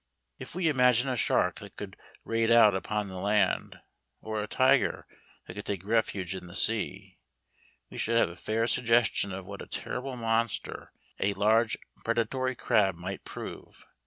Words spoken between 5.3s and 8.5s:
that could take refuge in the sea, we should have a